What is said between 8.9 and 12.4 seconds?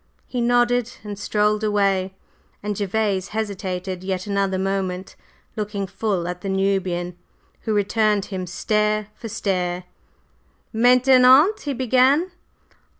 for stare. "Maintenant?" he began.